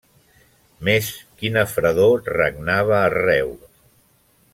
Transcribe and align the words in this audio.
Més, 0.87 1.09
quina 1.41 1.63
fredor 1.73 2.23
regnava 2.39 2.97
arreu! 3.01 3.53